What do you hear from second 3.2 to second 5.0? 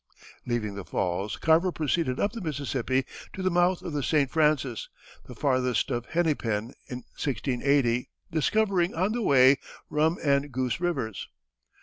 to the mouth of the St. Francis,